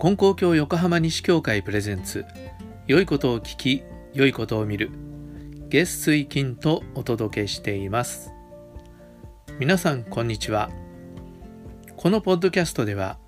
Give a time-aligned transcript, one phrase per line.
[0.00, 2.24] 金光教横浜西教会プレゼンツ。
[2.86, 3.82] 良いことを聞き
[4.14, 4.90] 良いことを見る。
[5.68, 8.32] 月水金とお届けしています。
[9.58, 10.70] 皆さんこんにちは。
[11.98, 13.18] このポッドキャストでは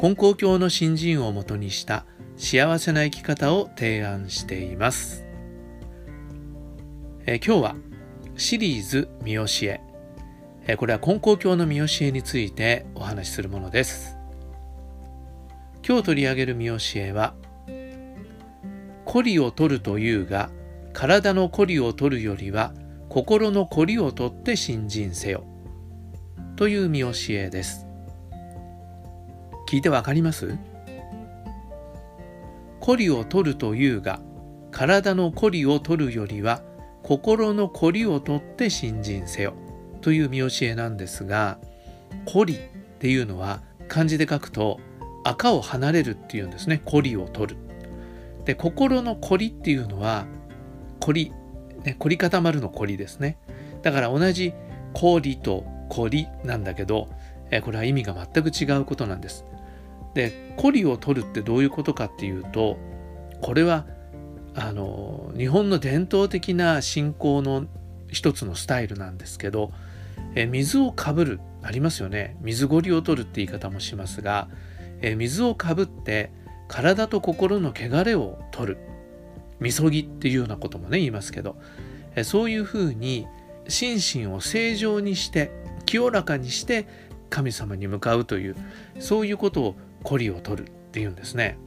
[0.00, 2.06] 金光教の新人をもとにした
[2.36, 5.24] 幸せな生き方を提案しています。
[7.24, 7.76] え今日は
[8.36, 14.23] シリーズ見教えこれは金光教の見教えについてお話しするものです。
[15.86, 17.34] 今日取り上げる見教えは
[19.04, 20.48] 「コリを取るというが
[20.94, 22.72] 体のコリを取るよりは
[23.10, 25.44] 心のコリを取って信心せよ」
[26.56, 27.86] という見教えです。
[29.68, 30.56] 聞いてわかります？
[32.80, 34.20] コリを取るというが
[34.70, 36.62] 体のコリを取るよりは
[37.02, 39.52] 心のコリを取って信心せよ。
[40.00, 41.58] という見教えなんですが
[42.24, 42.58] コリっ
[42.98, 44.80] ていうのは漢字で書くと
[45.24, 46.80] 赤を離れるっていうんですね。
[46.84, 47.60] コリを取る。
[48.44, 50.26] で心のコリっていうのは
[51.00, 51.32] コリ、
[51.82, 53.38] ね、凝り固まるのコリですね。
[53.82, 54.52] だから同じ
[54.92, 57.08] コリとコリなんだけど
[57.50, 59.44] えこれは意味が全く違うことなんです。
[60.14, 62.78] でコリを取るってどういうことかっていうと
[63.40, 63.86] これは
[64.54, 67.66] あの日本の伝統的な信仰の
[68.08, 69.72] 一つのスタイルなんですけど
[70.36, 72.36] え水をかぶるありますよね。
[72.40, 74.48] 水ごりを取るって言い方もしますが
[75.04, 76.32] え水をかぶって
[76.66, 78.78] 体と心の汚れを取る
[79.60, 81.56] みそぎっていうようなこともね言いますけど
[82.16, 83.26] えそういうふうに
[83.68, 85.50] 心身を正常にして
[85.84, 86.86] 清らかにして
[87.28, 88.56] 神様に向かうという
[88.98, 91.58] そういうことをコリを取るっていうんですね。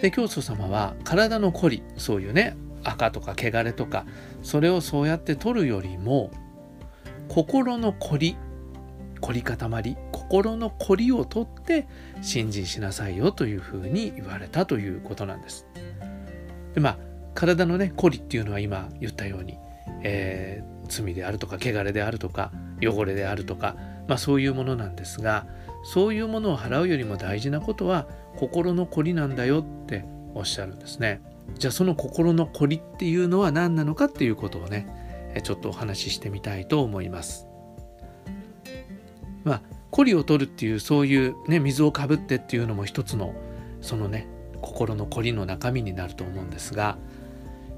[0.00, 4.06] で教祖様は体のコリそういうね赤とか汚れとか
[4.42, 6.30] それをそうやって取るよりも
[7.28, 8.36] 心のコリ
[9.20, 11.86] 凝り固まり心の凝りを取って
[12.22, 15.66] 信心しなさいよというふうに言われたということなんです。
[16.74, 16.98] でまあ
[17.34, 19.58] 体のね凝りっていうのは今言ったように、
[20.02, 22.50] えー、罪であるとか汚れであるとか
[22.82, 23.76] 汚れであるとか、
[24.08, 25.46] まあ、そういうものなんですが
[25.84, 28.06] そういうものを払うよりも大事なことは
[28.36, 31.22] 心の凝りなんだよっておっしゃるんですね。
[31.58, 34.86] じゃあその心の凝りっていうのは何なのかっていうことをね
[35.42, 37.45] ちょっとお話ししてみたいと思います。
[39.46, 43.32] まあコリを取るっていうそういうね水をかぶってっていうのも一つの
[43.80, 44.28] そのね
[44.60, 46.98] 心の凝りの中身になると思うんですが、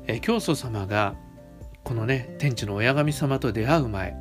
[0.06, 1.14] え教祖様が
[1.84, 4.16] このね天地の親神様と出会う前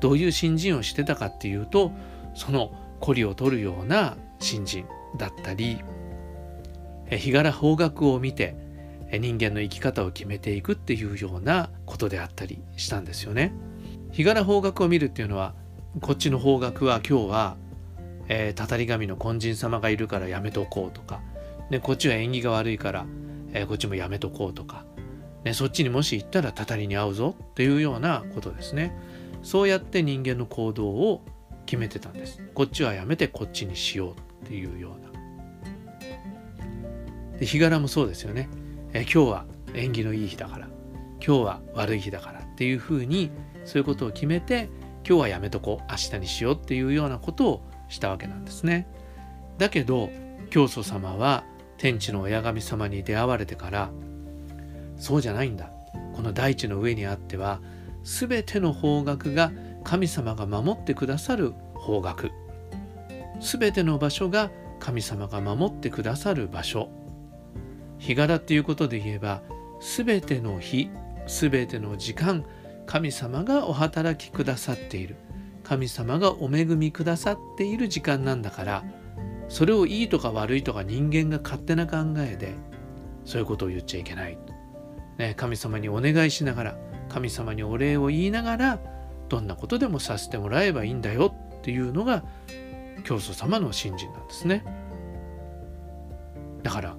[0.00, 1.92] どういう信心をしてたかっていうと
[2.34, 4.84] そのコリを取るような信心
[5.16, 5.78] だったり
[7.10, 8.56] 日柄方角を見て
[9.12, 13.52] 人間の生き方を決めていくっていうようなことであったりしたんですよね。
[14.12, 15.54] 日柄方角を見るっていうのは
[15.98, 17.56] こっちの方角は今日は、
[18.28, 21.20] えー、たたり神の金人様がいるからやめとこうとか、
[21.68, 23.06] ね、こっちは縁起が悪いから、
[23.52, 24.84] えー、こっちもやめとこうとか、
[25.42, 28.96] ね、そっちにもし行ったらたたりに合うぞっていうようなことですね。
[29.42, 31.24] そうやって人間の行動を
[31.66, 32.40] 決めてたんです。
[32.54, 35.04] こっちはやめてこっちにしようっていうよう
[37.32, 37.38] な。
[37.40, 38.48] で日柄もそうですよね。
[38.92, 40.68] え今日は縁起のいい日だから
[41.24, 43.32] 今日は悪い日だからっていうふうに
[43.64, 44.68] そういうことを決めて
[45.06, 48.86] 今日はやめとこう明日にしようっていうようなことをしたわけなんですね。
[49.58, 50.10] だけど
[50.50, 51.44] 教祖様は
[51.78, 53.90] 天地の親神様に出会われてから
[54.96, 55.70] そうじゃないんだ。
[56.14, 57.60] この大地の上にあっては
[58.04, 59.52] 全ての方角が
[59.84, 62.28] 神様が守ってくださる方角。
[63.40, 66.90] 全ての場所が神様が守ってくださる場所。
[67.98, 69.42] 日柄っていうことで言えば
[69.80, 70.90] 全ての日
[71.26, 72.44] 全ての時間
[72.90, 75.14] 神様がお働きくださっている。
[75.62, 78.84] 神様がお恵みくださっている時間なんだから
[79.48, 82.54] それをいいとか悪いとか人間が勝手な考えで
[83.24, 84.36] そういうことを言っちゃいけない、
[85.16, 88.80] ね、神様にお願いしながら神様にお礼を言いながら
[89.28, 92.24] どんなことでもさせてもらえばいいんだよっていうのが
[93.04, 94.64] 教祖様の信心なんですね。
[96.64, 96.96] だから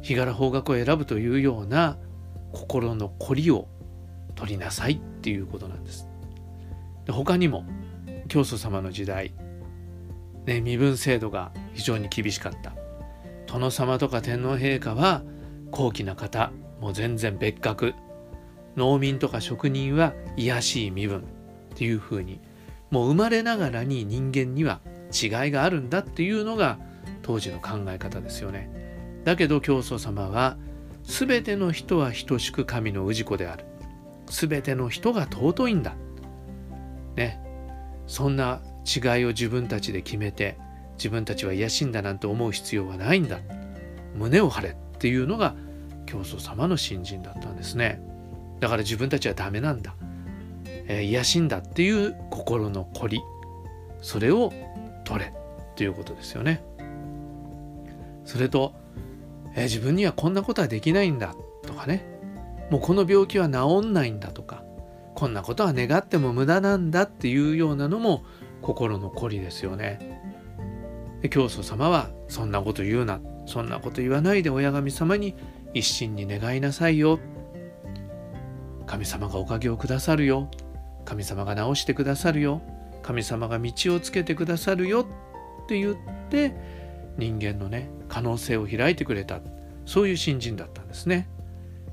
[0.00, 1.98] 日柄方角を選ぶというような
[2.52, 3.68] 心の凝りを
[4.38, 6.06] 取りなさいっていうことなんです。
[7.06, 7.64] で他にも
[8.28, 9.32] 教祖様の時代、
[10.46, 12.72] ね、身分制度が非常に厳しかった。
[13.52, 15.22] 殿様とか天皇陛下は
[15.72, 17.94] 高貴な方もう全然別格
[18.76, 21.22] 農民とか職人は卑しい身分っ
[21.74, 22.40] ていうふうに
[22.90, 24.80] もう生まれながらに人間には
[25.10, 26.78] 違いがあるんだっていうのが
[27.22, 28.70] 当時の考え方ですよね。
[29.24, 30.56] だけど教祖様は
[31.02, 33.64] 全ての人は等しく神の氏子である。
[34.30, 35.94] 全ての人が尊いんだ。
[37.16, 37.40] ね。
[38.06, 40.56] そんな違いを自分たちで決めて
[40.96, 43.38] 自分たちは野心だなんて思う必要はないんだ。
[44.14, 45.54] 胸を張れっていうのが
[46.06, 48.00] 教祖様の信心だったんですね。
[48.60, 49.94] だから自分たちはダメなんだ、
[50.66, 53.20] えー、野心だっていう心の凝り
[54.02, 54.52] それを
[55.04, 56.64] 取れっていうことですよね。
[58.24, 58.74] それと、
[59.54, 62.04] えー、自分にはこんなことはできないんだとかね。
[62.70, 64.62] もうこの病気は治んないんだとか
[65.14, 68.24] こんなことは願っても無駄なんだっていうようなのも
[68.62, 70.20] 心の凝りですよね。
[71.22, 75.34] で教祖様はそんなこと言うなそんなこと言わないで親神様に
[75.74, 77.18] 一心に願いなさいよ。
[78.86, 80.50] 神様がおかげをくださるよ。
[81.04, 82.62] 神様が治してくださるよ。
[83.02, 85.06] 神様が道をつけてくださるよ。
[85.64, 85.96] って言っ
[86.30, 86.54] て
[87.16, 89.40] 人間のね可能性を開いてくれた。
[89.84, 91.28] そういう新人だったんですね。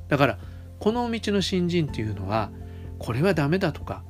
[0.09, 0.37] だから
[0.79, 2.51] この道の新人っていうのは
[2.99, 4.03] これはダメだとか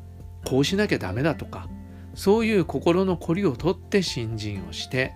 [0.45, 1.67] こうしなきゃダメだとか
[2.13, 5.15] そういう心の凝りをとって新人をして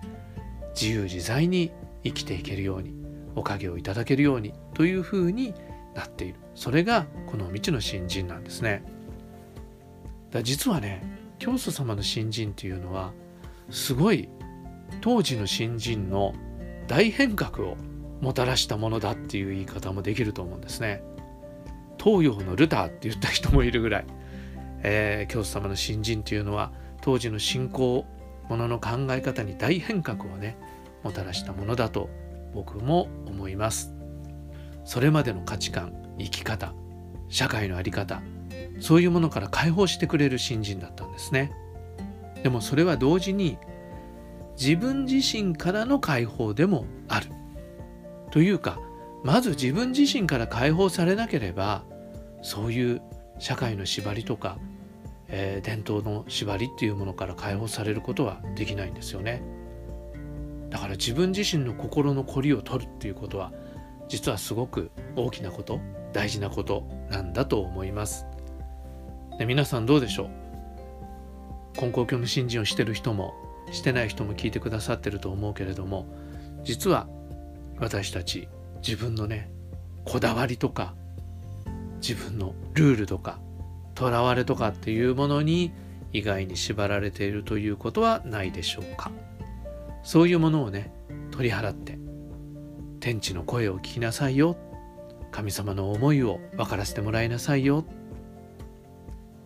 [0.78, 1.72] 自由自在に
[2.04, 2.94] 生きていけるように
[3.34, 5.54] おかげをいただけるようにというふうに
[5.94, 6.34] なっている。
[6.54, 8.82] それがこの道の新人なんですね。
[10.30, 11.02] だ実はね
[11.38, 13.12] 教祖様の新人っていうのは
[13.70, 14.28] すごい
[15.00, 16.34] 当時の新人の
[16.86, 17.76] 大変革を
[18.20, 21.02] もたらしたものだっていう言い方もできると思うんですね。
[22.02, 24.06] 東洋のルターって言った人もいるぐらい、
[24.82, 28.06] えー、教祖様の新人っていうのは当時の信仰
[28.48, 30.56] ものの考え方に大変革をね
[31.04, 32.08] もたらしたものだと
[32.54, 33.94] 僕も思います。
[34.84, 36.72] それまでの価値観生き方
[37.28, 38.22] 社会の在り方
[38.80, 41.52] そういうものから解放してくれる新人だったんですね。
[42.42, 43.58] でもそれは同時に
[44.58, 47.26] 自分自身からの解放でもある。
[48.30, 48.80] というか
[49.22, 51.84] まず自分自身から解放されなければ
[52.42, 53.02] そういう
[53.38, 54.58] 社会の縛りとか
[55.32, 59.40] えー、伝統の縛りっていうものから解放されることはできないんですよね。
[60.70, 63.52] だから自分自身の心の凝りを取るっていうことは
[64.08, 65.78] 実はすごく大きなこと
[66.12, 68.26] 大事なことなんだと思います。
[69.38, 71.80] で皆さんどうでしょう？
[71.80, 73.32] 根高教の信心をしてる人も
[73.70, 76.06] してない人も聞いてくださってると思うけれども
[76.64, 77.06] 実は
[77.78, 78.48] 私たち
[78.84, 79.48] 自分のね
[80.04, 80.96] こだわりとか
[82.00, 83.38] 自分のルールとか
[83.96, 85.72] 囚われとかっていうものに
[86.12, 89.10] 意外に縛られているということはないでしょうか。
[90.02, 90.92] そういうものをね
[91.30, 91.98] 取り払って
[93.00, 94.56] 天地の声を聞きなさいよ。
[95.30, 97.84] 神様の思いを分からせてもらいなさいよ。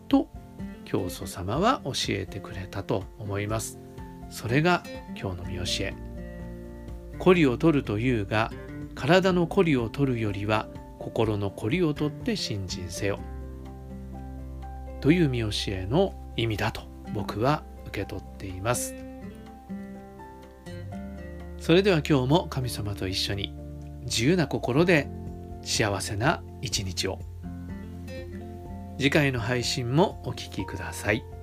[0.09, 0.29] と
[0.85, 3.79] 教祖様は教えてくれたと思います。
[4.31, 4.83] それが
[5.21, 5.95] 今日の見教え。
[7.19, 8.51] 孤りを取るというが
[8.95, 10.69] 体の孤りを取るよりは
[11.05, 13.21] 心の孤りを取って信心せよ。
[15.03, 16.81] という見教えの意味だと
[17.13, 18.95] 僕は受け取っています。
[21.59, 23.55] それでは今日も神様と一緒に
[24.05, 25.11] 自由な心で
[25.63, 27.19] 幸せな一日を。
[28.97, 31.34] 次回の配信もお聴きください。